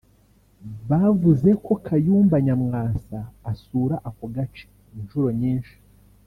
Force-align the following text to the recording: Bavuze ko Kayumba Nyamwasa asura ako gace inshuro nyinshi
Bavuze 0.89 1.49
ko 1.65 1.73
Kayumba 1.85 2.35
Nyamwasa 2.45 3.19
asura 3.51 3.95
ako 4.09 4.25
gace 4.35 4.65
inshuro 4.97 5.29
nyinshi 5.41 5.75